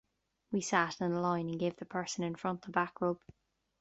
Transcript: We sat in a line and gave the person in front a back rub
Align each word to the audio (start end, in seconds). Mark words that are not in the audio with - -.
We 0.51 0.61
sat 0.61 0.99
in 0.99 1.11
a 1.11 1.21
line 1.21 1.47
and 1.47 1.59
gave 1.59 1.75
the 1.75 1.85
person 1.85 2.23
in 2.23 2.33
front 2.33 2.65
a 2.65 2.71
back 2.71 2.99
rub 3.01 3.19